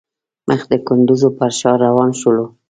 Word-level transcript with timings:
مخ 0.47 0.61
د 0.71 0.73
کندوز 0.87 1.21
پر 1.37 1.51
ښار 1.59 1.77
روان 1.85 2.11
شولو. 2.19 2.45